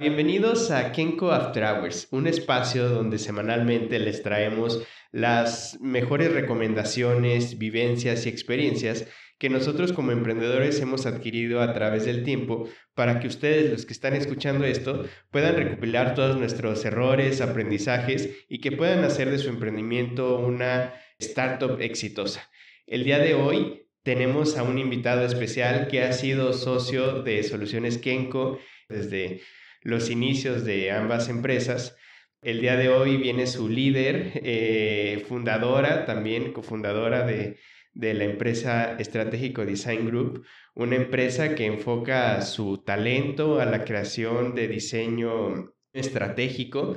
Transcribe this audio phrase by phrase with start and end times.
[0.00, 8.24] Bienvenidos a Kenko After Hours, un espacio donde semanalmente les traemos las mejores recomendaciones, vivencias
[8.24, 9.08] y experiencias
[9.40, 13.92] que nosotros como emprendedores hemos adquirido a través del tiempo para que ustedes, los que
[13.92, 19.48] están escuchando esto, puedan recopilar todos nuestros errores, aprendizajes y que puedan hacer de su
[19.48, 22.48] emprendimiento una startup exitosa.
[22.86, 27.98] El día de hoy tenemos a un invitado especial que ha sido socio de Soluciones
[27.98, 29.40] Kenko desde
[29.82, 31.96] los inicios de ambas empresas.
[32.40, 37.58] El día de hoy viene su líder, eh, fundadora, también cofundadora de,
[37.92, 44.54] de la empresa Estratégico Design Group, una empresa que enfoca su talento a la creación
[44.54, 46.96] de diseño estratégico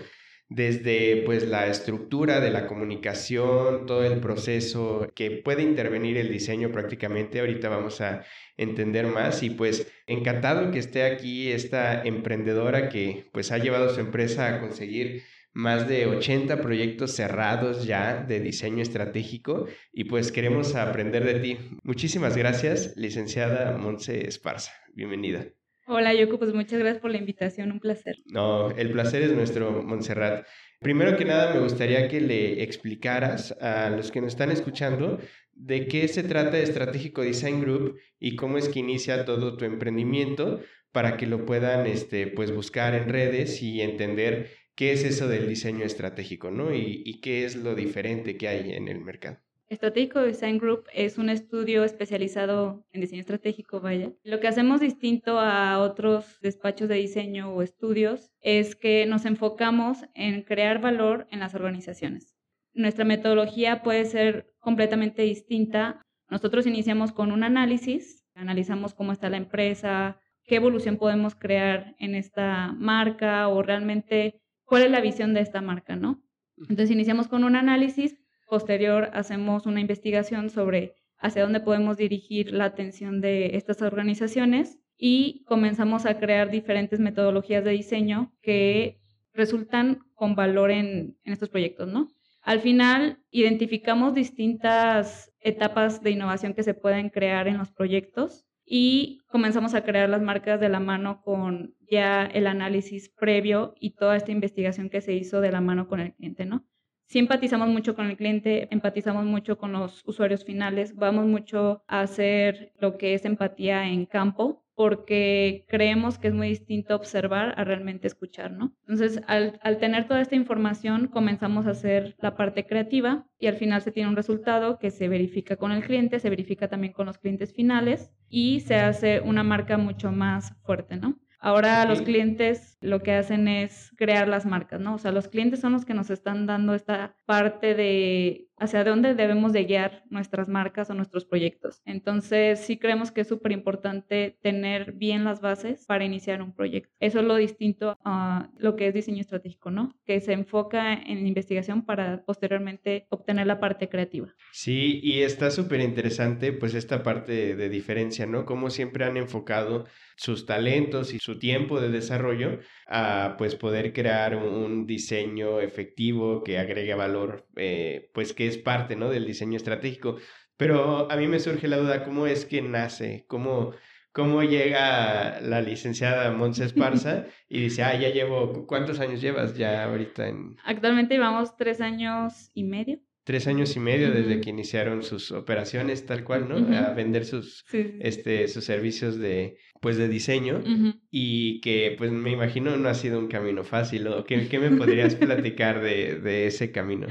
[0.52, 6.74] desde pues la estructura de la comunicación, todo el proceso que puede intervenir el diseño
[6.74, 7.40] prácticamente.
[7.40, 8.26] Ahorita vamos a
[8.58, 14.02] entender más y pues encantado que esté aquí esta emprendedora que pues ha llevado su
[14.02, 20.76] empresa a conseguir más de 80 proyectos cerrados ya de diseño estratégico y pues queremos
[20.76, 21.58] aprender de ti.
[21.84, 24.74] Muchísimas gracias, licenciada Monse Esparza.
[24.94, 25.61] Bienvenida.
[25.88, 28.18] Hola Yoko, pues muchas gracias por la invitación, un placer.
[28.26, 30.48] No, el placer es nuestro, Montserrat.
[30.80, 35.20] Primero que nada, me gustaría que le explicaras a los que nos están escuchando
[35.54, 40.62] de qué se trata Estratégico Design Group y cómo es que inicia todo tu emprendimiento
[40.92, 45.48] para que lo puedan este, pues, buscar en redes y entender qué es eso del
[45.48, 46.74] diseño estratégico, ¿no?
[46.74, 49.40] y qué es lo diferente que hay en el mercado.
[49.72, 54.12] Estratégico Design Group es un estudio especializado en diseño estratégico, vaya.
[54.22, 60.00] Lo que hacemos distinto a otros despachos de diseño o estudios es que nos enfocamos
[60.14, 62.36] en crear valor en las organizaciones.
[62.74, 66.02] Nuestra metodología puede ser completamente distinta.
[66.30, 72.16] Nosotros iniciamos con un análisis, analizamos cómo está la empresa, qué evolución podemos crear en
[72.16, 76.22] esta marca o realmente cuál es la visión de esta marca, ¿no?
[76.58, 78.21] Entonces iniciamos con un análisis
[78.52, 85.46] Posterior hacemos una investigación sobre hacia dónde podemos dirigir la atención de estas organizaciones y
[85.46, 89.00] comenzamos a crear diferentes metodologías de diseño que
[89.34, 92.10] resultan con valor en, estos proyectos, ¿no?
[92.42, 99.20] Al final, identificamos distintas etapas de innovación que se pueden crear en los proyectos y
[99.28, 104.18] comenzamos a crear las marcas de la mano con ya el análisis previo y toda
[104.18, 106.66] esta investigación que se hizo de la mano con el cliente, ¿no?
[107.12, 112.00] Sí empatizamos mucho con el cliente, empatizamos mucho con los usuarios finales, vamos mucho a
[112.00, 117.66] hacer lo que es empatía en campo, porque creemos que es muy distinto observar a
[117.66, 118.74] realmente escuchar, ¿no?
[118.88, 123.58] Entonces, al, al, tener toda esta información, comenzamos a hacer la parte creativa y al
[123.58, 127.08] final se tiene un resultado que se verifica con el cliente, se verifica también con
[127.08, 131.20] los clientes finales y se hace una marca mucho más fuerte, ¿no?
[131.42, 134.94] Ahora los clientes lo que hacen es crear las marcas, ¿no?
[134.94, 139.16] O sea, los clientes son los que nos están dando esta parte de hacia dónde
[139.16, 141.82] debemos de guiar nuestras marcas o nuestros proyectos.
[141.84, 146.94] Entonces, sí creemos que es súper importante tener bien las bases para iniciar un proyecto.
[147.00, 149.96] Eso es lo distinto a lo que es diseño estratégico, ¿no?
[150.06, 154.32] Que se enfoca en investigación para posteriormente obtener la parte creativa.
[154.52, 158.46] Sí, y está súper interesante pues esta parte de diferencia, ¿no?
[158.46, 159.86] Como siempre han enfocado
[160.18, 166.58] sus talentos y su tiempo de desarrollo a pues poder crear un, diseño efectivo que
[166.58, 169.10] agregue valor, eh, pues que es parte, ¿no?
[169.10, 170.18] Del diseño estratégico.
[170.58, 173.26] Pero a mí me surge la duda, ¿cómo es que nace?
[173.28, 173.74] ¿Cómo,
[174.12, 179.86] cómo llega la licenciada Montse Esparza y dice, ah, ya llevo, ¿cuántos años llevas ya
[179.86, 180.58] ahorita en...?
[180.66, 186.06] Actualmente llevamos tres años y medio tres años y medio desde que iniciaron sus operaciones
[186.06, 186.78] tal cual, ¿no?
[186.78, 190.64] A vender sus, este, sus servicios de, pues, de diseño
[191.12, 194.08] y que, pues, me imagino no ha sido un camino fácil.
[194.08, 194.24] ¿o?
[194.24, 197.08] ¿Qué, ¿Qué, me podrías platicar de, de, ese camino?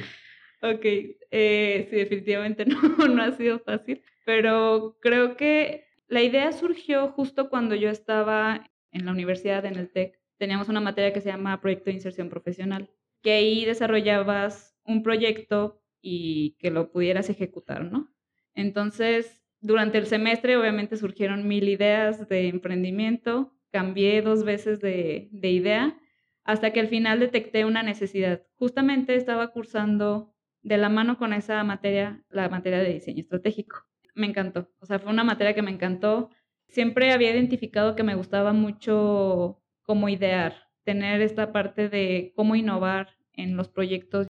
[0.63, 0.85] Ok,
[1.31, 7.49] eh, sí, definitivamente no, no ha sido fácil, pero creo que la idea surgió justo
[7.49, 10.19] cuando yo estaba en la universidad, en el TEC.
[10.39, 12.91] Teníamos una materia que se llama Proyecto de Inserción Profesional,
[13.23, 18.11] que ahí desarrollabas un proyecto y que lo pudieras ejecutar, ¿no?
[18.55, 25.51] Entonces, durante el semestre obviamente surgieron mil ideas de emprendimiento, cambié dos veces de, de
[25.51, 25.99] idea
[26.45, 28.43] hasta que al final detecté una necesidad.
[28.57, 33.85] Justamente estaba cursando de la mano con esa materia, la materia de diseño estratégico.
[34.15, 36.31] Me encantó, o sea, fue una materia que me encantó.
[36.69, 40.55] Siempre había identificado que me gustaba mucho cómo idear,
[40.85, 44.27] tener esta parte de cómo innovar en los proyectos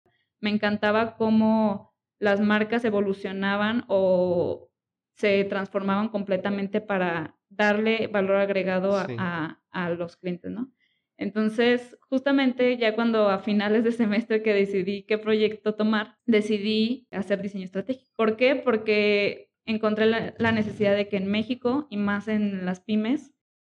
[0.45, 4.71] me encantaba cómo las marcas evolucionaban o
[5.15, 9.59] se transformaban completamente para darle valor agregado a,
[9.99, 10.71] los clientes, ¿no?
[11.17, 17.41] Entonces, justamente ya cuando a finales de semestre que decidí qué proyecto tomar, decidí hacer
[17.41, 18.13] diseño estratégico.
[18.15, 18.55] ¿Por qué?
[18.55, 23.33] Porque encontré la, la necesidad de que en México y más en las pymes,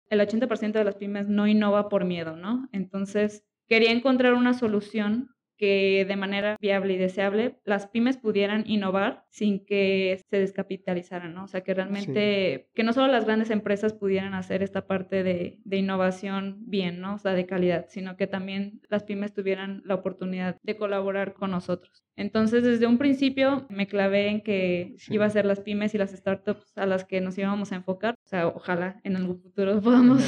[0.09, 2.69] el 80% de las pymes no innova por miedo, ¿no?
[2.73, 9.25] Entonces, quería encontrar una solución que de manera viable y deseable las pymes pudieran innovar
[9.29, 11.43] sin que se descapitalizaran, ¿no?
[11.43, 15.59] O sea, que realmente, que no solo las grandes empresas pudieran hacer esta parte de,
[15.65, 17.15] de, innovación bien, ¿no?
[17.15, 21.51] O sea, de calidad, sino que también las pymes tuvieran la oportunidad de colaborar con
[21.51, 22.05] nosotros.
[22.15, 26.11] Entonces, desde un principio me clavé en que iba a ser las pymes y las
[26.11, 28.15] startups a las que nos íbamos a enfocar.
[28.25, 30.23] O sea, ojalá en algún futuro podamos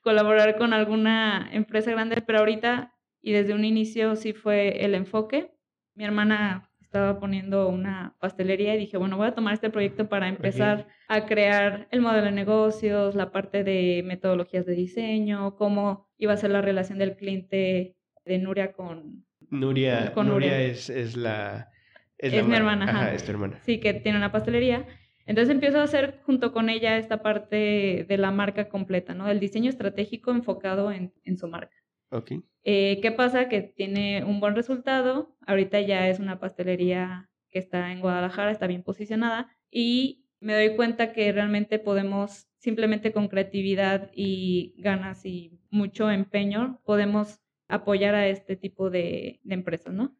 [0.00, 5.52] colaborar con alguna empresa grande, pero ahorita y desde un inicio sí fue el enfoque.
[5.94, 10.28] Mi hermana estaba poniendo una pastelería y dije, bueno, voy a tomar este proyecto para
[10.28, 16.32] empezar a crear el modelo de negocios, la parte de metodologías de diseño, cómo iba
[16.32, 19.24] a ser la relación del cliente de Nuria con...
[19.50, 20.60] Nuria, con Nuria.
[20.60, 21.70] es, es la...
[22.18, 22.86] Es, mi hermana.
[22.86, 23.60] Ajá, es tu hermana.
[23.62, 24.84] Sí, que tiene una pastelería.
[25.26, 29.28] Entonces empiezo a hacer junto con ella esta parte de la marca completa, ¿no?
[29.28, 31.79] El diseño estratégico enfocado en, en su marca.
[32.10, 32.42] Okay.
[32.64, 33.48] Eh, ¿Qué pasa?
[33.48, 35.36] Que tiene un buen resultado.
[35.46, 40.76] Ahorita ya es una pastelería que está en Guadalajara, está bien posicionada y me doy
[40.76, 48.26] cuenta que realmente podemos simplemente con creatividad y ganas y mucho empeño podemos apoyar a
[48.28, 50.16] este tipo de, empresas, ¿no?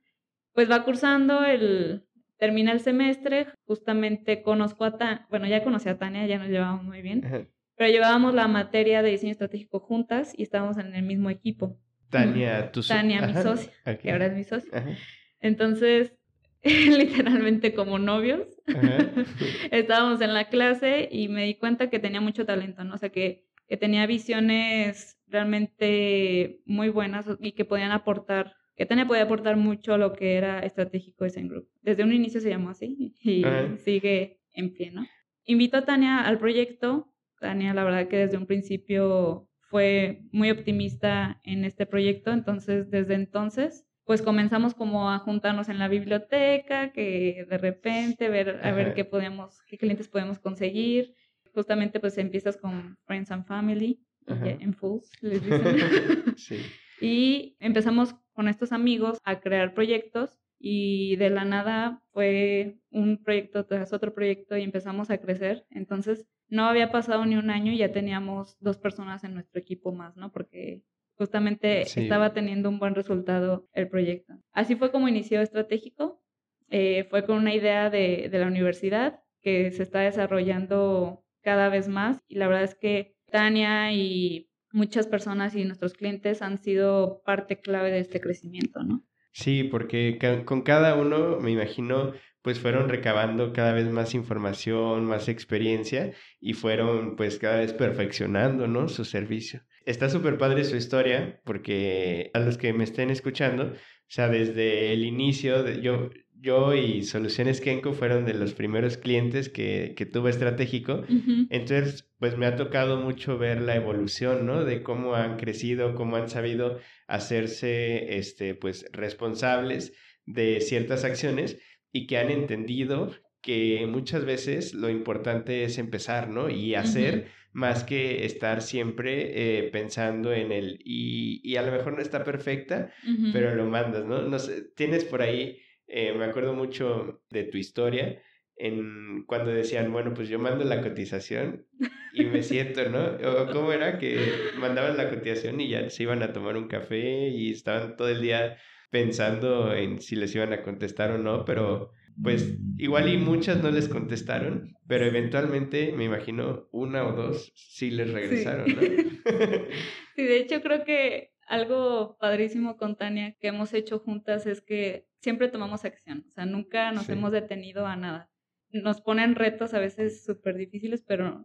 [0.52, 2.06] Pues va cursando el,
[2.38, 6.84] termina el semestre, justamente conozco a Tania, bueno, ya conocí a Tania, ya nos llevamos
[6.84, 7.48] muy bien,
[7.80, 11.80] pero llevábamos la materia de diseño estratégico juntas y estábamos en el mismo equipo.
[12.10, 14.98] Tania, tu Tania, mi socia, que ahora es mi socia.
[15.40, 16.12] Entonces,
[16.62, 18.46] literalmente como novios,
[19.70, 22.96] estábamos en la clase y me di cuenta que tenía mucho talento, ¿no?
[22.96, 29.06] O sea, que, que tenía visiones realmente muy buenas y que podían aportar, que Tania
[29.06, 31.70] podía aportar mucho a lo que era estratégico ese grupo.
[31.80, 33.42] Desde un inicio se llamó así y
[33.78, 35.06] sigue en pie, ¿no?
[35.46, 37.06] Invito a Tania al proyecto
[37.40, 43.14] Tania, la verdad que desde un principio fue muy optimista en este proyecto, entonces desde
[43.14, 48.92] entonces pues comenzamos como a juntarnos en la biblioteca, que de repente ver a ver
[48.94, 51.14] qué podemos, qué clientes podemos conseguir.
[51.54, 56.36] Justamente pues empiezas con Friends and Family, en Fools, les dicen.
[56.36, 56.56] sí.
[57.00, 63.64] Y empezamos con estos amigos a crear proyectos y de la nada fue un proyecto
[63.64, 65.64] tras otro proyecto y empezamos a crecer.
[65.70, 69.90] Entonces no había pasado ni un año y ya teníamos dos personas en nuestro equipo
[69.90, 70.30] más, ¿no?
[70.30, 70.82] Porque
[71.14, 74.34] justamente estaba teniendo un buen resultado el proyecto.
[74.52, 76.22] Así fue como inició Estratégico.
[76.68, 81.88] Eh, fue con una idea de, de la universidad que se está desarrollando cada vez
[81.88, 87.22] más y la verdad es que Tania y muchas personas y nuestros clientes han sido
[87.24, 89.02] parte clave de este crecimiento, ¿no?
[89.32, 92.12] Sí, porque con cada uno, me imagino,
[92.42, 98.66] pues fueron recabando cada vez más información, más experiencia y fueron pues cada vez perfeccionando,
[98.66, 98.88] ¿no?
[98.88, 99.62] Su servicio.
[99.84, 104.92] Está súper padre su historia porque a los que me estén escuchando, o sea, desde
[104.92, 106.10] el inicio, de, yo,
[106.40, 111.04] yo y Soluciones Kenko fueron de los primeros clientes que, que tuve estratégico.
[111.50, 114.64] Entonces, pues me ha tocado mucho ver la evolución, ¿no?
[114.64, 119.92] De cómo han crecido, cómo han sabido hacerse, este, pues, responsables
[120.26, 121.58] de ciertas acciones
[121.92, 123.10] y que han entendido
[123.42, 126.50] que muchas veces lo importante es empezar, ¿no?
[126.50, 131.94] Y hacer más que estar siempre eh, pensando en el y, y, a lo mejor
[131.94, 132.92] no está perfecta,
[133.32, 134.22] pero lo mandas, ¿no?
[134.22, 135.58] no sé, tienes por ahí,
[135.90, 138.20] eh, me acuerdo mucho de tu historia,
[138.56, 141.66] en cuando decían, bueno, pues yo mando la cotización
[142.12, 143.16] y me siento, ¿no?
[143.26, 144.18] O cómo era que
[144.58, 148.20] mandaban la cotización y ya se iban a tomar un café y estaban todo el
[148.20, 148.58] día
[148.90, 151.92] pensando en si les iban a contestar o no, pero
[152.22, 157.90] pues igual y muchas no les contestaron, pero eventualmente me imagino una o dos sí
[157.90, 158.74] les regresaron, sí.
[158.74, 158.80] ¿no?
[160.16, 165.06] sí, de hecho creo que algo padrísimo con Tania que hemos hecho juntas es que
[165.20, 168.30] siempre tomamos acción, o sea, nunca nos hemos detenido a nada.
[168.70, 171.44] Nos ponen retos a veces súper difíciles, pero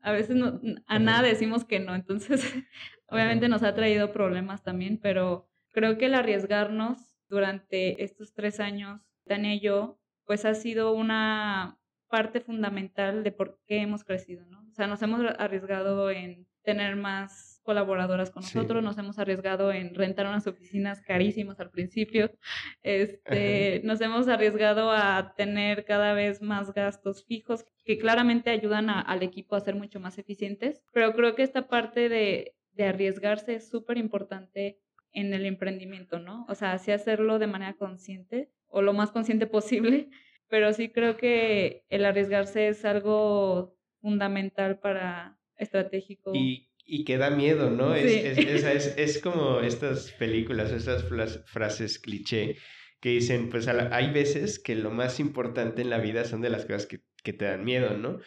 [0.00, 2.42] a veces no, a nada decimos que no, entonces
[3.08, 9.00] obviamente nos ha traído problemas también, pero creo que el arriesgarnos durante estos tres años,
[9.24, 14.64] Tania y yo, pues ha sido una parte fundamental de por qué hemos crecido, ¿no?
[14.70, 19.94] O sea, nos hemos arriesgado en tener más colaboradoras con nosotros, nos hemos arriesgado en
[19.94, 22.30] rentar unas oficinas carísimas al principio,
[22.82, 29.22] este, nos hemos arriesgado a tener cada vez más gastos fijos que claramente ayudan al
[29.22, 33.68] equipo a ser mucho más eficientes, pero creo que esta parte de de arriesgarse es
[33.68, 34.78] súper importante
[35.12, 36.44] en el emprendimiento, ¿no?
[36.48, 40.10] O sea, así hacerlo de manera consciente o lo más consciente posible,
[40.48, 46.32] pero sí creo que el arriesgarse es algo fundamental para estratégico.
[46.34, 47.94] Y, y que da miedo, ¿no?
[47.94, 51.04] Es, es, es, como estas películas, estas
[51.46, 52.56] frases cliché
[53.00, 56.64] que dicen, pues hay veces que lo más importante en la vida son de las
[56.64, 58.20] cosas que, que te dan miedo, ¿no?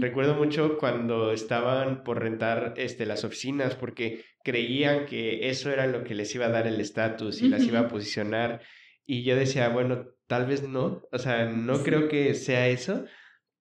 [0.00, 6.02] Recuerdo mucho cuando estaban por rentar este, las oficinas porque creían que eso era lo
[6.02, 8.62] que les iba a dar el estatus y las iba a posicionar.
[9.04, 13.04] Y yo decía, bueno, tal vez no, o sea, no creo que sea eso,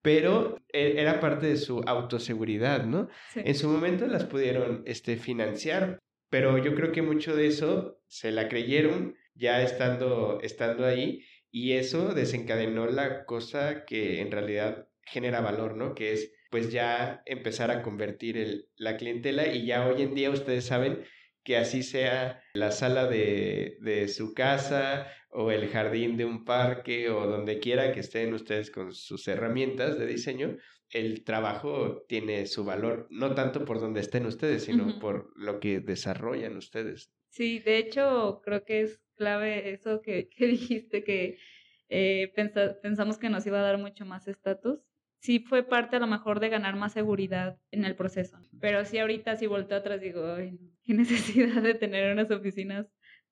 [0.06, 3.10] pero e, era parte de su autoseguridad, ¿no?
[3.34, 5.98] En su momento las pudieron este, financiar,
[6.30, 11.72] pero yo creo que mucho de eso se la creyeron ya estando, estando ahí y
[11.72, 15.96] eso desencadenó la cosa que en realidad genera valor, ¿no?
[15.96, 20.30] Que es pues ya empezar a convertir el, la clientela y ya hoy en día
[20.30, 21.04] ustedes saben
[21.46, 27.10] que así sea la sala de, de, su casa o el jardín de un parque
[27.10, 30.58] o donde quiera que estén ustedes con sus herramientas de diseño,
[30.90, 35.80] el trabajo tiene su valor, no tanto por donde estén ustedes, sino por lo que
[35.80, 37.12] desarrollan ustedes.
[37.30, 41.38] Sí, de hecho creo que es clave eso que, que dijiste, que
[41.90, 42.34] eh,
[42.82, 44.80] pensamos que nos iba a dar mucho más estatus.
[45.20, 49.00] Sí fue parte a lo mejor de ganar más seguridad en el proceso, pero sí
[49.00, 52.88] ahorita si volteo atrás digo, Ay, qué necesidad de tener unas oficinas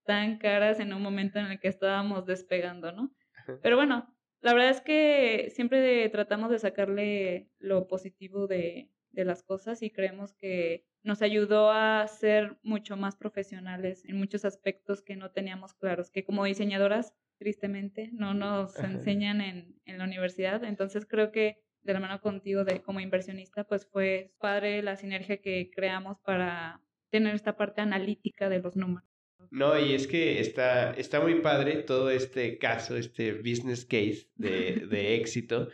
[0.05, 3.13] tan caras en un momento en el que estábamos despegando, ¿no?
[3.61, 9.43] Pero bueno, la verdad es que siempre tratamos de sacarle lo positivo de, de las
[9.43, 15.15] cosas y creemos que nos ayudó a ser mucho más profesionales en muchos aspectos que
[15.15, 20.63] no teníamos claros, que como diseñadoras, tristemente, no nos enseñan en, en, la universidad.
[20.63, 25.41] Entonces creo que de la mano contigo de como inversionista, pues fue padre la sinergia
[25.41, 26.81] que creamos para
[27.13, 29.07] tener esta parte analítica de los números.
[29.51, 34.87] No, y es que está, está muy padre todo este caso, este business case de,
[34.89, 35.69] de éxito,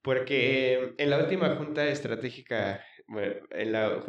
[0.00, 4.00] porque en la última junta estratégica bueno, en la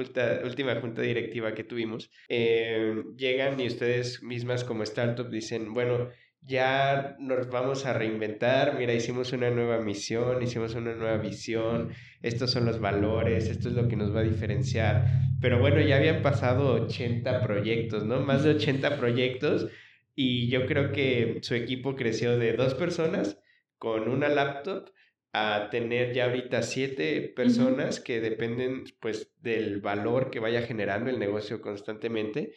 [0.43, 6.09] última junta directiva que tuvimos, eh, llegan y ustedes mismas como startup dicen, bueno,
[6.47, 12.51] ya nos vamos a reinventar, mira, hicimos una nueva misión, hicimos una nueva visión, estos
[12.51, 15.05] son los valores, esto es lo que nos va a diferenciar,
[15.41, 18.21] pero bueno, ya habían pasado 80 proyectos, ¿no?
[18.21, 19.67] Más de 80 proyectos.
[20.15, 23.39] Y yo creo que su equipo creció de dos personas
[23.77, 24.89] con una laptop
[25.31, 31.19] a tener ya ahorita siete personas que dependen pues del valor que vaya generando el
[31.19, 32.55] negocio constantemente,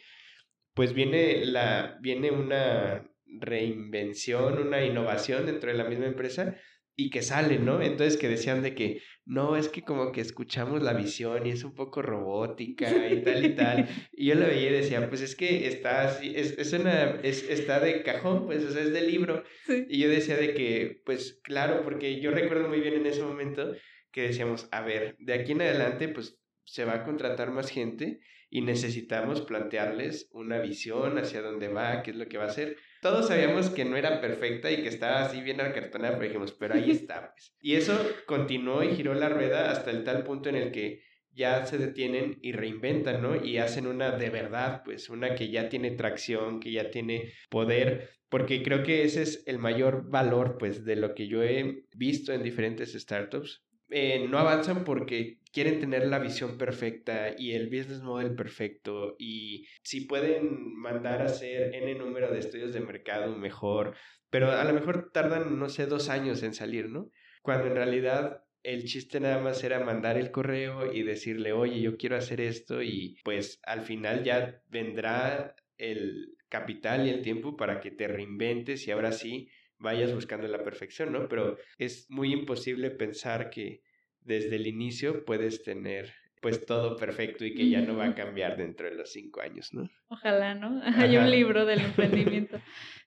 [0.73, 6.55] pues viene la viene una reinvención, una innovación dentro de la misma empresa
[6.95, 7.81] y que sale, ¿no?
[7.81, 11.63] Entonces que decían de que no, es que como que escuchamos la visión y es
[11.63, 13.87] un poco robótica y tal y tal.
[14.13, 17.49] Y yo lo veía y decía, pues es que está así, es, es una, es,
[17.49, 19.43] está de cajón, pues, o sea, es de libro.
[19.87, 23.73] Y yo decía de que, pues claro, porque yo recuerdo muy bien en ese momento
[24.11, 28.19] que decíamos, a ver, de aquí en adelante, pues se va a contratar más gente
[28.49, 32.77] y necesitamos plantearles una visión hacia dónde va, qué es lo que va a hacer
[33.01, 36.75] todos sabíamos que no era perfecta y que estaba así bien arcartonada, pero dijimos, pero
[36.75, 37.55] ahí está, pues.
[37.59, 41.01] Y eso continuó y giró la rueda hasta el tal punto en el que
[41.33, 43.43] ya se detienen y reinventan, ¿no?
[43.43, 48.09] Y hacen una de verdad, pues, una que ya tiene tracción, que ya tiene poder,
[48.29, 52.33] porque creo que ese es el mayor valor, pues, de lo que yo he visto
[52.33, 53.63] en diferentes startups.
[53.91, 59.67] Eh, no avanzan porque quieren tener la visión perfecta y el business model perfecto y
[59.83, 63.95] si pueden mandar a hacer n número de estudios de mercado mejor,
[64.29, 67.09] pero a lo mejor tardan, no sé, dos años en salir, ¿no?
[67.41, 71.97] Cuando en realidad el chiste nada más era mandar el correo y decirle, oye, yo
[71.97, 77.79] quiero hacer esto y pues al final ya vendrá el capital y el tiempo para
[77.79, 79.49] que te reinventes y ahora sí
[79.81, 81.27] vayas buscando la perfección, ¿no?
[81.27, 83.81] Pero es muy imposible pensar que
[84.21, 88.57] desde el inicio puedes tener pues todo perfecto y que ya no va a cambiar
[88.57, 89.89] dentro de los cinco años, ¿no?
[90.07, 90.81] Ojalá, ¿no?
[90.97, 92.59] Hay un libro del emprendimiento.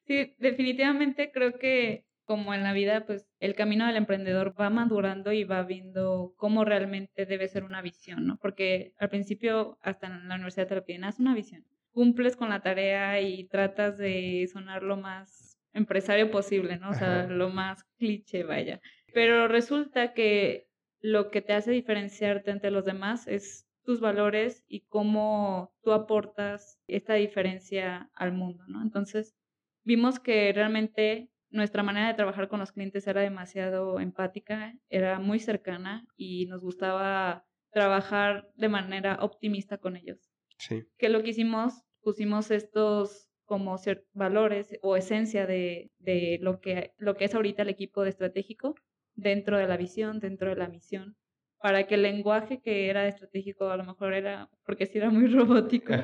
[0.06, 5.32] Sí, definitivamente creo que como en la vida, pues el camino del emprendedor va madurando
[5.32, 8.38] y va viendo cómo realmente debe ser una visión, ¿no?
[8.40, 11.64] Porque al principio, hasta en la universidad te lo piden, haz una visión.
[11.92, 15.43] Cumples con la tarea y tratas de sonar lo más
[15.74, 16.90] empresario posible, ¿no?
[16.90, 18.80] O sea, lo más cliché, vaya.
[19.12, 20.68] Pero resulta que
[21.00, 26.80] lo que te hace diferenciarte entre los demás es tus valores y cómo tú aportas
[26.86, 28.82] esta diferencia al mundo, ¿no?
[28.82, 29.36] Entonces,
[29.84, 35.38] vimos que realmente nuestra manera de trabajar con los clientes era demasiado empática, era muy
[35.38, 40.32] cercana y nos gustaba trabajar de manera optimista con ellos.
[40.58, 40.84] Sí.
[40.96, 43.76] Que lo que hicimos, pusimos estos como
[44.12, 48.74] valores o esencia de, de, lo, que, lo que es ahorita el equipo de estratégico
[49.14, 51.16] dentro de la visión, dentro de la misión,
[51.58, 55.26] para que el lenguaje que era estratégico a lo mejor era, porque sí era muy
[55.34, 55.94] robótico,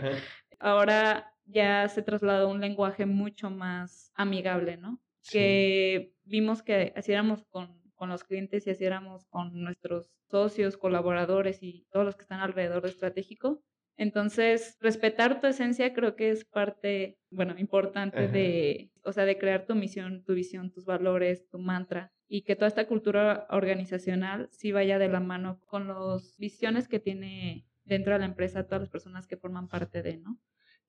[0.59, 5.01] ahora ya se trasladó a un lenguaje mucho más amigable, ¿no?
[5.31, 10.77] Que vimos que así éramos con, con los clientes y así éramos con nuestros socios,
[10.77, 13.63] colaboradores y todos los que están alrededor de estratégico.
[14.01, 19.67] Entonces, respetar tu esencia creo que es parte, bueno, importante de, o sea, de crear
[19.67, 24.73] tu misión, tu visión, tus valores, tu mantra y que toda esta cultura organizacional sí
[24.73, 28.89] vaya de la mano con las visiones que tiene dentro de la empresa todas las
[28.89, 30.39] personas que forman parte de, ¿no?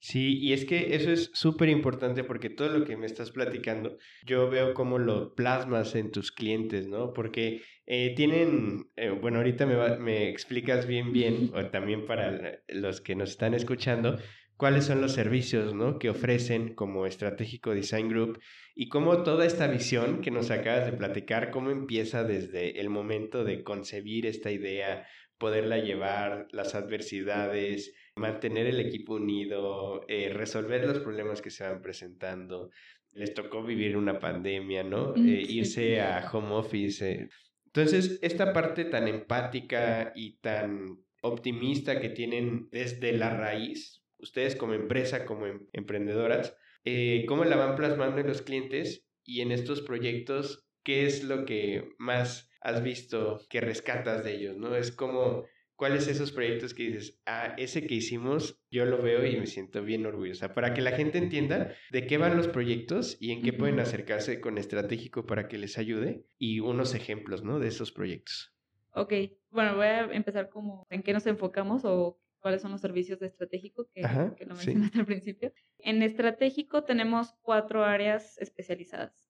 [0.03, 3.99] Sí, y es que eso es súper importante porque todo lo que me estás platicando,
[4.25, 7.13] yo veo cómo lo plasmas en tus clientes, ¿no?
[7.13, 12.99] Porque eh, tienen, eh, bueno, ahorita me, me explicas bien, bien, o también para los
[12.99, 14.17] que nos están escuchando,
[14.57, 15.99] cuáles son los servicios, ¿no?
[15.99, 18.39] Que ofrecen como Estratégico Design Group
[18.73, 23.43] y cómo toda esta visión que nos acabas de platicar, cómo empieza desde el momento
[23.43, 25.05] de concebir esta idea,
[25.37, 31.81] poderla llevar, las adversidades, mantener el equipo unido, eh, resolver los problemas que se van
[31.81, 32.69] presentando.
[33.11, 35.13] Les tocó vivir una pandemia, ¿no?
[35.15, 37.11] Mm, eh, irse a home office.
[37.11, 37.29] Eh.
[37.65, 44.73] Entonces, esta parte tan empática y tan optimista que tienen desde la raíz, ustedes como
[44.73, 46.55] empresa, como em, emprendedoras,
[47.27, 50.67] ¿cómo la van plasmando en los clientes y en estos proyectos?
[50.83, 54.75] ¿Qué es lo que más has visto que rescatas de ellos, ¿no?
[54.75, 55.45] Es como,
[55.81, 59.81] ¿cuáles esos proyectos que dices, ah, ese que hicimos, yo lo veo y me siento
[59.81, 60.53] bien orgullosa?
[60.53, 64.39] Para que la gente entienda de qué van los proyectos y en qué pueden acercarse
[64.41, 67.57] con estratégico para que les ayude y unos ejemplos, ¿no?
[67.57, 68.53] De esos proyectos.
[68.93, 69.11] Ok,
[69.49, 73.25] bueno, voy a empezar como en qué nos enfocamos o cuáles son los servicios de
[73.25, 74.03] estratégico que,
[74.37, 75.51] que lo mencionaste al principio.
[75.79, 79.27] En estratégico tenemos cuatro áreas especializadas.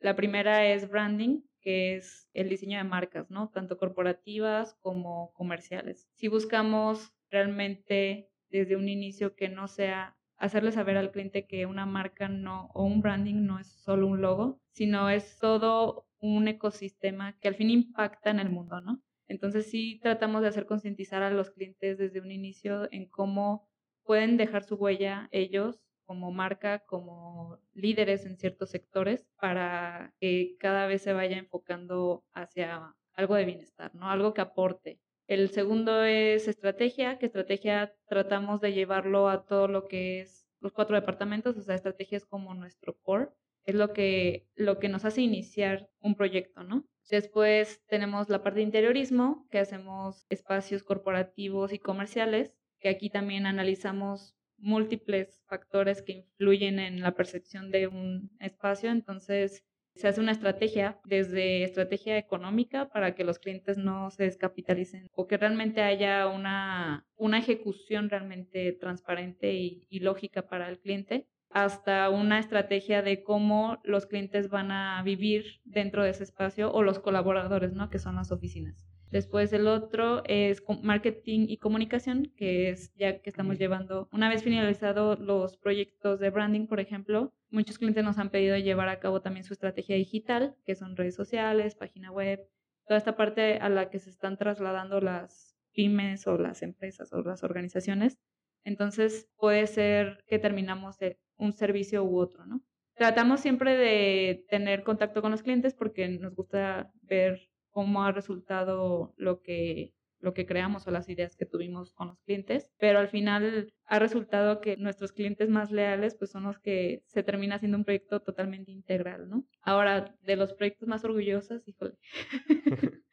[0.00, 3.48] La primera es branding, que es el diseño de marcas, ¿no?
[3.48, 6.08] Tanto corporativas como comerciales.
[6.14, 11.84] Si buscamos realmente desde un inicio que no sea hacerle saber al cliente que una
[11.84, 17.36] marca no o un branding no es solo un logo, sino es todo un ecosistema
[17.40, 19.02] que al fin impacta en el mundo, ¿no?
[19.26, 23.68] Entonces sí tratamos de hacer concientizar a los clientes desde un inicio en cómo
[24.04, 30.86] pueden dejar su huella ellos como marca, como líderes en ciertos sectores, para que cada
[30.86, 34.10] vez se vaya enfocando hacia algo de bienestar, ¿no?
[34.10, 35.00] Algo que aporte.
[35.26, 40.72] El segundo es estrategia, que estrategia tratamos de llevarlo a todo lo que es los
[40.72, 43.28] cuatro departamentos, o sea, estrategia es como nuestro core,
[43.64, 46.86] es lo que, lo que nos hace iniciar un proyecto, ¿no?
[47.10, 53.46] Después tenemos la parte de interiorismo, que hacemos espacios corporativos y comerciales, que aquí también
[53.46, 59.64] analizamos múltiples factores que influyen en la percepción de un espacio, entonces
[59.96, 65.26] se hace una estrategia desde estrategia económica para que los clientes no se descapitalicen o
[65.26, 72.38] que realmente haya una, una ejecución realmente transparente y, lógica para el cliente hasta una
[72.38, 77.72] estrategia de cómo los clientes van a vivir dentro de ese espacio o los colaboradores,
[77.72, 77.88] ¿no?
[77.88, 78.86] Que son las oficinas.
[79.10, 84.42] Después el otro es marketing y comunicación, que es ya que estamos llevando, una vez
[84.42, 89.22] finalizado los proyectos de branding, por ejemplo, muchos clientes nos han pedido llevar a cabo
[89.22, 92.46] también su estrategia digital, que son redes sociales, página web,
[92.86, 97.22] toda esta parte a la que se están trasladando las pymes o las empresas o
[97.22, 98.18] las organizaciones.
[98.64, 100.96] Entonces puede ser que terminamos
[101.36, 102.62] un servicio u otro, ¿no?
[102.94, 109.12] Tratamos siempre de tener contacto con los clientes porque nos gusta ver cómo ha resultado
[109.18, 113.08] lo que lo que creamos o las ideas que tuvimos con los clientes, pero al
[113.08, 117.76] final ha resultado que nuestros clientes más leales pues son los que se termina haciendo
[117.76, 119.44] un proyecto totalmente integral, ¿no?
[119.60, 121.98] Ahora, de los proyectos más orgullosos, híjole,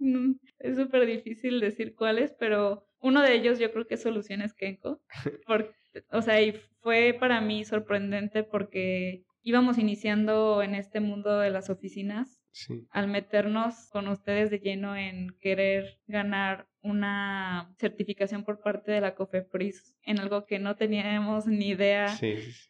[0.58, 5.00] es súper difícil decir cuáles, pero uno de ellos yo creo que es Soluciones Kenko,
[6.10, 11.70] o sea, y fue para mí sorprendente porque íbamos iniciando en este mundo de las
[11.70, 12.43] oficinas
[12.90, 19.14] al meternos con ustedes de lleno en querer ganar una certificación por parte de la
[19.14, 22.14] COFEPRIS en algo que no teníamos ni idea,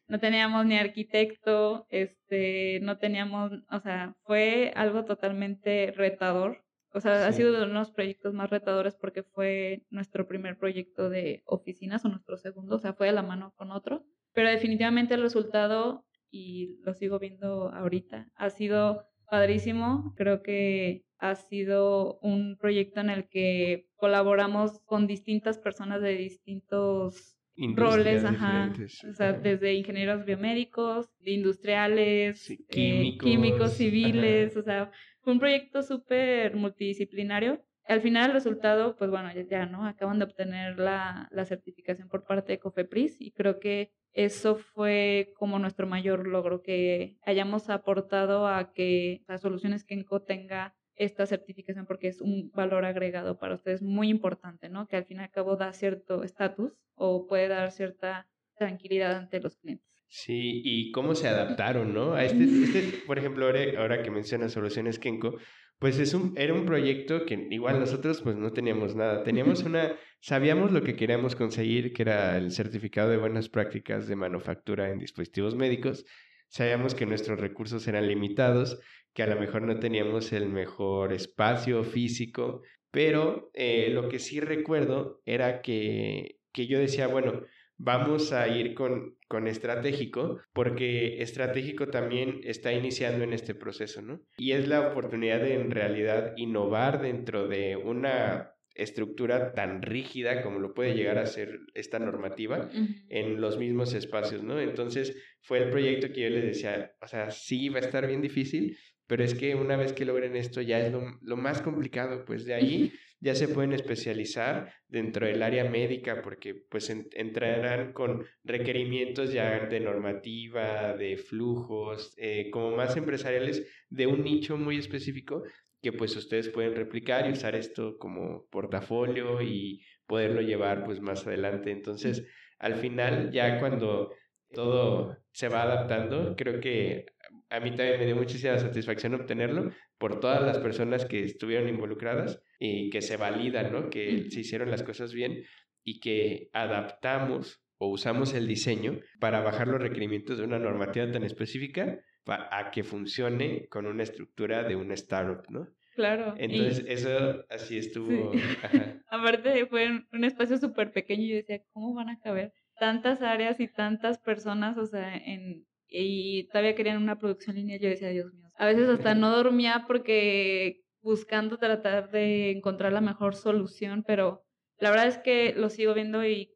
[0.06, 6.64] no teníamos ni arquitecto, este, no teníamos, o sea, fue algo totalmente retador.
[6.92, 11.42] O sea, ha sido de unos proyectos más retadores porque fue nuestro primer proyecto de
[11.44, 14.04] oficinas o nuestro segundo, o sea, fue de la mano con otro.
[14.32, 20.14] Pero definitivamente el resultado, y lo sigo viendo ahorita, ha sido padrísimo.
[20.16, 27.38] Creo que ha sido un proyecto en el que colaboramos con distintas personas de distintos
[27.56, 28.72] roles, ajá,
[29.08, 34.90] o sea, desde ingenieros biomédicos, industriales, eh, químicos, civiles, o sea,
[35.22, 37.64] fue un proyecto súper multidisciplinario.
[37.86, 39.86] Al final el resultado, pues bueno, ya, ¿no?
[39.86, 45.32] Acaban de obtener la, la certificación por parte de COFEPRIS y creo que eso fue
[45.36, 51.86] como nuestro mayor logro, que hayamos aportado a que las soluciones Kenko tenga esta certificación
[51.86, 54.86] porque es un valor agregado para ustedes muy importante, ¿no?
[54.86, 59.40] Que al fin y al cabo da cierto estatus o puede dar cierta tranquilidad ante
[59.40, 59.88] los clientes.
[60.06, 62.14] Sí, y cómo se adaptaron, ¿no?
[62.14, 65.38] A este, este por ejemplo, ahora, ahora que mencionas soluciones Kenko,
[65.84, 69.22] pues es un, era un proyecto que igual nosotros pues no teníamos nada.
[69.22, 74.16] Teníamos una, sabíamos lo que queríamos conseguir, que era el certificado de buenas prácticas de
[74.16, 76.06] manufactura en dispositivos médicos.
[76.48, 78.80] Sabíamos que nuestros recursos eran limitados,
[79.12, 84.40] que a lo mejor no teníamos el mejor espacio físico, pero eh, lo que sí
[84.40, 87.42] recuerdo era que, que yo decía, bueno,
[87.76, 94.20] vamos a ir con, con estratégico, porque estratégico también está iniciando en este proceso, ¿no?
[94.36, 100.58] Y es la oportunidad de en realidad innovar dentro de una estructura tan rígida como
[100.58, 102.68] lo puede llegar a ser esta normativa
[103.08, 104.60] en los mismos espacios, ¿no?
[104.60, 108.20] Entonces fue el proyecto que yo les decía, o sea, sí va a estar bien
[108.20, 112.24] difícil, pero es que una vez que logren esto ya es lo, lo más complicado,
[112.24, 112.92] pues de ahí
[113.24, 119.80] ya se pueden especializar dentro del área médica porque pues entrarán con requerimientos ya de
[119.80, 125.42] normativa, de flujos, eh, como más empresariales de un nicho muy específico
[125.80, 131.26] que pues ustedes pueden replicar y usar esto como portafolio y poderlo llevar pues más
[131.26, 131.70] adelante.
[131.70, 132.26] Entonces,
[132.58, 134.12] al final ya cuando
[134.52, 137.06] todo se va adaptando, creo que
[137.54, 142.42] a mí también me dio muchísima satisfacción obtenerlo por todas las personas que estuvieron involucradas
[142.58, 143.90] y que se validan, ¿no?
[143.90, 145.44] Que se hicieron las cosas bien
[145.84, 151.22] y que adaptamos o usamos el diseño para bajar los requerimientos de una normativa tan
[151.22, 155.68] específica a que funcione con una estructura de una startup, ¿no?
[155.94, 156.34] Claro.
[156.36, 158.32] Entonces, eso así estuvo.
[159.08, 163.60] Aparte, fue un espacio súper pequeño y yo decía, ¿cómo van a caber tantas áreas
[163.60, 165.66] y tantas personas, o sea, en,
[166.02, 168.50] y todavía querían una producción lineal, yo decía, Dios mío.
[168.56, 174.44] A veces hasta no dormía porque buscando tratar de encontrar la mejor solución, pero
[174.78, 176.52] la verdad es que lo sigo viendo y,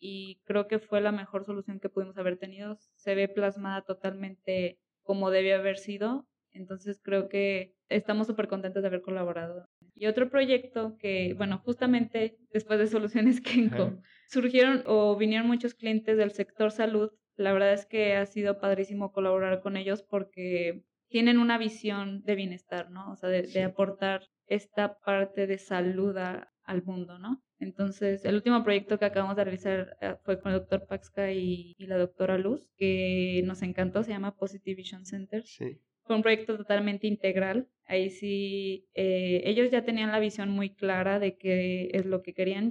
[0.00, 2.78] y creo que fue la mejor solución que pudimos haber tenido.
[2.96, 8.88] Se ve plasmada totalmente como debe haber sido, entonces creo que estamos súper contentos de
[8.88, 9.66] haber colaborado.
[9.94, 16.16] Y otro proyecto que, bueno, justamente después de Soluciones Kenko, surgieron o vinieron muchos clientes
[16.16, 21.38] del sector salud la verdad es que ha sido padrísimo colaborar con ellos porque tienen
[21.38, 23.10] una visión de bienestar, ¿no?
[23.10, 27.42] O sea, de, aportar esta parte de salud al mundo, ¿no?
[27.58, 31.74] Entonces, el último proyecto que acabamos de realizar eh, fue con el doctor Paxca y,
[31.78, 35.42] la doctora Luz, que nos encantó, se llama Positive Vision Center.
[35.44, 35.80] Sí.
[36.04, 37.68] Fue un proyecto totalmente integral.
[37.86, 42.34] Ahí sí, eh, ellos ya tenían la visión muy clara de qué es lo que
[42.34, 42.70] querían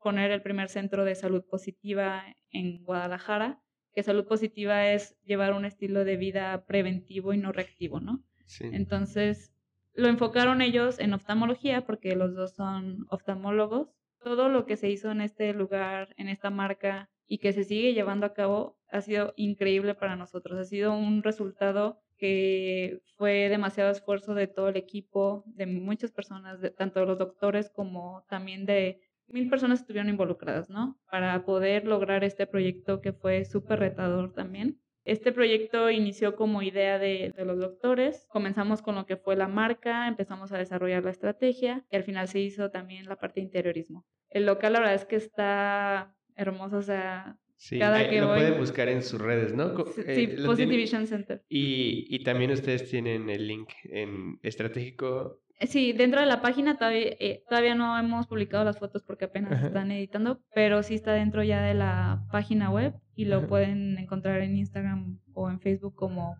[0.00, 3.62] poner el primer centro de salud positiva en Guadalajara
[3.94, 8.22] que salud positiva es llevar un estilo de vida preventivo y no reactivo, ¿no?
[8.46, 8.68] Sí.
[8.72, 9.52] Entonces,
[9.94, 13.88] lo enfocaron ellos en oftalmología porque los dos son oftalmólogos.
[14.22, 17.94] Todo lo que se hizo en este lugar, en esta marca y que se sigue
[17.94, 20.58] llevando a cabo ha sido increíble para nosotros.
[20.58, 26.60] Ha sido un resultado que fue demasiado esfuerzo de todo el equipo, de muchas personas,
[26.60, 29.00] de, tanto de los doctores como también de
[29.32, 30.98] mil personas estuvieron involucradas, ¿no?
[31.10, 34.78] Para poder lograr este proyecto que fue súper retador también.
[35.04, 40.06] Este proyecto inició como idea de, los doctores, comenzamos con lo que fue la marca,
[40.06, 44.06] empezamos a desarrollar la estrategia y al final se hizo también la parte de interiorismo.
[44.30, 48.58] El local la verdad es que está hermoso, o sea, Sí, Cada que lo pueden
[48.58, 49.86] buscar en sus redes, ¿no?
[49.94, 51.44] Sí, eh, Positive Vision Center.
[51.48, 57.16] Y, y, también ustedes tienen el link en estratégico Sí, dentro de la página todavía,
[57.20, 61.42] eh, todavía no hemos publicado las fotos porque apenas están editando, pero sí está dentro
[61.42, 66.36] ya de la página web y lo pueden encontrar en Instagram o en Facebook como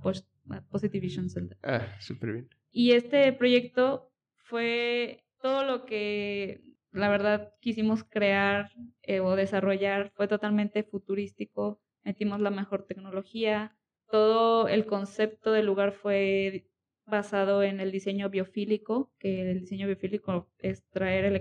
[0.70, 1.56] Positive Vision Center.
[1.62, 2.48] Ah, súper bien.
[2.70, 8.70] Y este proyecto fue todo lo que la verdad quisimos crear
[9.02, 13.76] eh, o desarrollar, fue totalmente futurístico, metimos la mejor tecnología,
[14.10, 16.66] todo el concepto del lugar fue
[17.06, 21.40] basado en el diseño biofílico, que el diseño biofílico es traer el,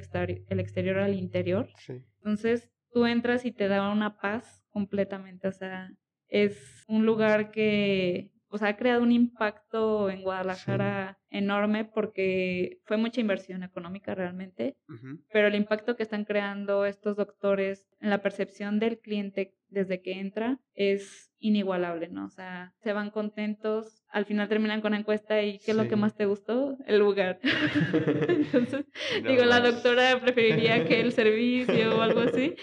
[0.49, 1.69] el exterior al interior.
[2.17, 5.91] Entonces, tú entras y te da una paz completamente, o sea,
[6.27, 12.97] es un lugar que o sea, ha creado un impacto en Guadalajara enorme porque fue
[12.97, 14.75] mucha inversión económica realmente,
[15.31, 20.19] pero el impacto que están creando estos doctores en la percepción del cliente desde que
[20.19, 22.25] entra es inigualable, ¿no?
[22.25, 25.87] O sea, se van contentos, al final terminan con la encuesta y ¿qué es lo
[25.87, 26.77] que más te gustó?
[26.85, 27.39] El lugar.
[27.93, 28.85] Entonces,
[29.27, 32.55] digo, la doctora preferiría que el servicio o algo así,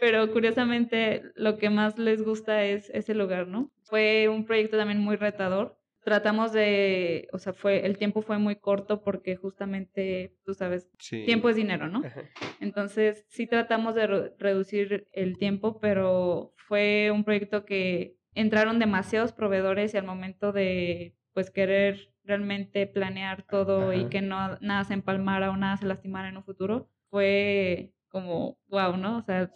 [0.00, 3.70] pero curiosamente lo que más les gusta es ese lugar, ¿no?
[3.84, 5.78] Fue un proyecto también muy retador.
[6.02, 11.48] Tratamos de, o sea, fue el tiempo fue muy corto porque justamente, tú sabes, tiempo
[11.48, 12.02] es dinero, ¿no?
[12.58, 19.94] Entonces, sí tratamos de reducir el tiempo, pero fue un proyecto que entraron demasiados proveedores
[19.94, 25.50] y al momento de, pues, querer realmente planear todo y que no nada se empalmara
[25.50, 29.18] o nada se lastimara en un futuro, fue como, wow, ¿no?
[29.18, 29.50] O sea,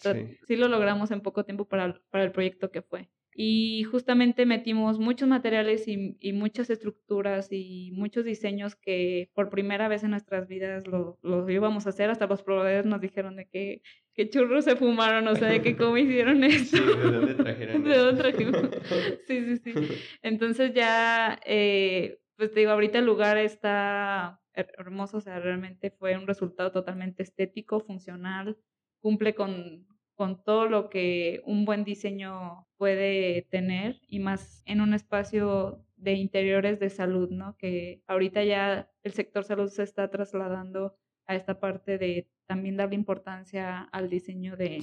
[0.46, 3.08] sí, lo logramos en poco tiempo para, para, el proyecto que fue.
[3.38, 9.88] Y justamente metimos muchos materiales y, y, muchas estructuras y muchos diseños que por primera
[9.88, 12.09] vez en nuestras vidas lo, lo íbamos a hacer.
[12.09, 13.83] Hasta los proveedores nos dijeron de que,
[14.14, 16.79] que churros se fumaron, o sea, de que cómo hicieron esto.
[16.79, 18.81] Sí, ¿de dónde trajeron ¿De dónde?
[19.27, 19.75] Sí, sí, sí.
[20.22, 26.16] Entonces ya, eh, pues te digo, ahorita el lugar está hermoso, o sea, realmente fue
[26.16, 28.57] un resultado totalmente estético, funcional,
[29.01, 34.94] cumple con, con todo lo que un buen diseño puede tener y más en un
[34.94, 37.57] espacio de interiores de salud, ¿no?
[37.57, 42.94] Que ahorita ya el sector salud se está trasladando a esta parte de también darle
[42.94, 44.81] importancia al diseño de,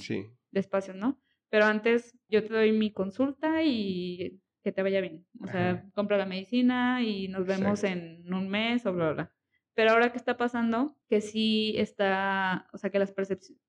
[0.50, 1.20] de espacios, ¿no?
[1.50, 5.26] Pero antes yo te doy mi consulta y que te vaya bien.
[5.40, 9.34] O sea, compra la medicina y nos vemos en un mes o bla, bla.
[9.74, 13.12] Pero ahora que está pasando, que sí está, o sea, que las,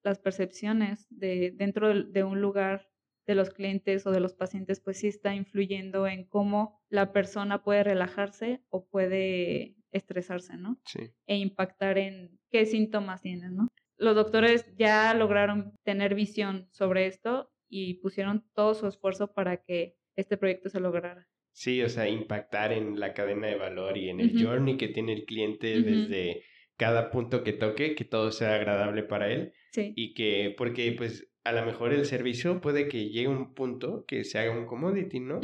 [0.03, 2.89] las percepciones de dentro de, un lugar
[3.25, 7.63] de los clientes o de los pacientes, pues sí está influyendo en cómo la persona
[7.63, 10.79] puede relajarse o puede estresarse, ¿no?
[10.85, 11.11] Sí.
[11.25, 13.67] E impactar en qué síntomas tienen, ¿no?
[13.97, 19.97] Los doctores ya lograron tener visión sobre esto y pusieron todo su esfuerzo para que
[20.15, 21.27] este proyecto se lograra.
[21.55, 25.13] Sí, o sea, impactar en la cadena de valor y en el journey que tiene
[25.13, 26.43] el cliente desde
[26.75, 29.53] cada punto que toque, que todo sea agradable para él.
[29.71, 29.93] Sí.
[29.95, 34.03] Y que, porque pues a lo mejor el servicio puede que llegue a un punto
[34.05, 35.39] que se haga un commodity, ¿no?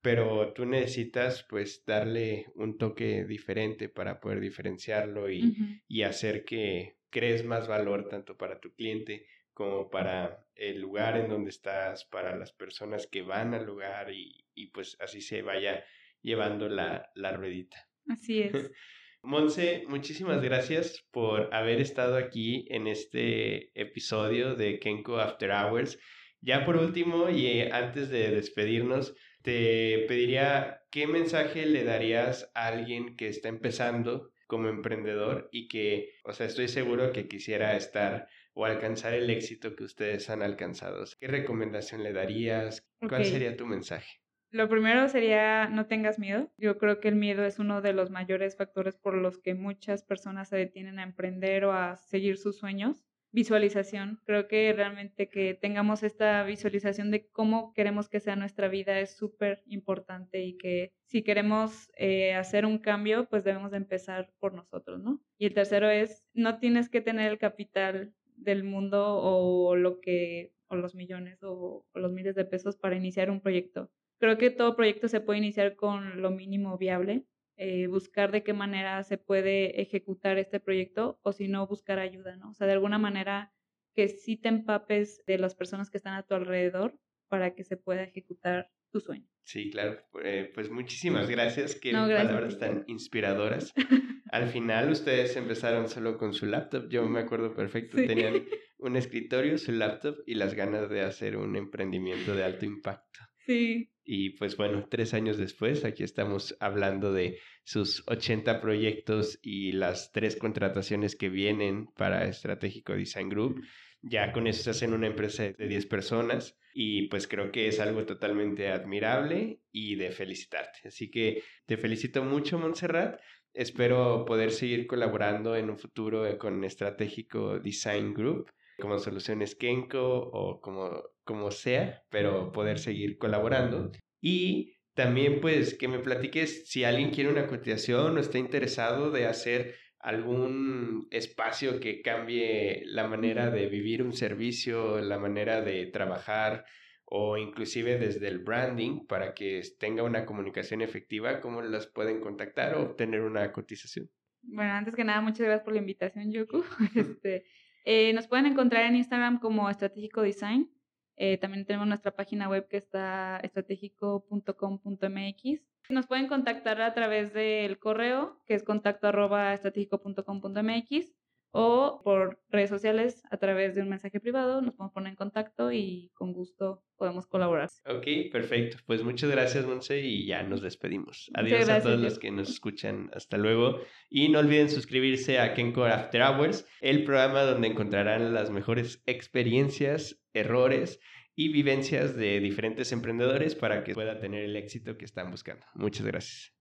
[0.00, 5.54] Pero tú necesitas pues darle un toque diferente para poder diferenciarlo y,
[5.86, 11.28] y hacer que crees más valor tanto para tu cliente como para el lugar en
[11.28, 15.84] donde estás, para las personas que van al lugar y, y pues así se vaya
[16.20, 17.88] llevando la, la ruedita.
[18.08, 18.52] Así es.
[19.22, 25.98] Monse, muchísimas gracias por haber estado aquí en este episodio de Kenko After Hours.
[26.42, 32.66] Ya por último y eh, antes de despedirnos, te pediría qué mensaje le darías a
[32.66, 38.28] alguien que está empezando como emprendedor y que, o sea, estoy seguro que quisiera estar
[38.54, 41.04] o alcanzar el éxito que ustedes han alcanzado.
[41.20, 42.86] ¿Qué recomendación le darías?
[43.00, 44.20] ¿Cuál sería tu mensaje?
[44.50, 46.48] Lo primero sería no tengas miedo.
[46.56, 50.04] Yo creo que el miedo es uno de los mayores factores por los que muchas
[50.04, 53.04] personas se detienen a emprender o a seguir sus sueños.
[53.32, 54.20] Visualización.
[54.24, 59.16] Creo que realmente que tengamos esta visualización de cómo queremos que sea nuestra vida es
[59.16, 64.54] súper importante y que si queremos eh, hacer un cambio, pues debemos de empezar por
[64.54, 65.20] nosotros, ¿no?
[65.36, 70.52] Y el tercero es, no tienes que tener el capital del mundo o lo que,
[70.68, 74.76] o los millones o los miles de pesos para iniciar un proyecto Creo que todo
[74.76, 79.80] proyecto se puede iniciar con lo mínimo viable, eh, buscar de qué manera se puede
[79.82, 82.50] ejecutar este proyecto o si no, buscar ayuda, ¿no?
[82.50, 83.52] O sea, de alguna manera
[83.94, 87.76] que sí te empapes de las personas que están a tu alrededor para que se
[87.76, 89.26] pueda ejecutar tu sueño.
[89.42, 89.98] Sí, claro.
[90.22, 91.74] Eh, pues muchísimas gracias.
[91.74, 93.74] Qué palabras tan inspiradoras.
[94.30, 96.88] Al final ustedes empezaron solo con su laptop.
[96.88, 97.96] Yo me acuerdo perfecto.
[97.96, 98.44] Tenían
[98.78, 103.20] un escritorio, su laptop y las ganas de hacer un emprendimiento de alto impacto.
[103.44, 103.90] Sí.
[104.04, 110.12] Y pues bueno, tres años después, aquí estamos hablando de sus 80 proyectos y las
[110.12, 113.60] tres contrataciones que vienen para Estratégico Design Group.
[114.06, 117.80] Ya con eso se hacen una empresa de 10 personas y pues creo que es
[117.80, 120.88] algo totalmente admirable y de felicitarte.
[120.88, 123.18] Así que te felicito mucho, Montserrat.
[123.54, 130.60] Espero poder seguir colaborando en un futuro con Estratégico Design Group como Soluciones Kenko o
[130.60, 133.92] como, como sea, pero poder seguir colaborando.
[134.20, 139.26] Y también pues que me platiques si alguien quiere una cotización o está interesado de
[139.26, 146.66] hacer algún espacio que cambie la manera de vivir un servicio, la manera de trabajar
[147.06, 152.74] o inclusive desde el branding para que tenga una comunicación efectiva, ¿cómo las pueden contactar
[152.74, 154.10] o obtener una cotización?
[154.42, 156.62] Bueno, antes que nada, muchas gracias por la invitación, Yoku.
[156.94, 157.46] Este,
[157.86, 160.70] eh, nos pueden encontrar en Instagram como Estratégico Design.
[161.16, 165.73] Eh, también tenemos nuestra página web que está estratégico.com.mx.
[165.88, 171.14] Nos pueden contactar a través del correo, que es contacto arroba estratégico.com.mx
[171.56, 175.70] o por redes sociales a través de un mensaje privado, nos podemos poner en contacto
[175.70, 177.68] y con gusto podemos colaborar.
[177.86, 178.78] Ok, perfecto.
[178.86, 181.30] Pues muchas gracias, Monse, y ya nos despedimos.
[181.32, 183.08] Adiós a todos los que nos escuchan.
[183.14, 183.78] Hasta luego.
[184.10, 190.20] Y no olviden suscribirse a Kencore After Hours, el programa donde encontrarán las mejores experiencias,
[190.32, 190.98] errores
[191.36, 195.66] y vivencias de diferentes emprendedores para que puedan tener el éxito que están buscando.
[195.74, 196.54] Muchas gracias.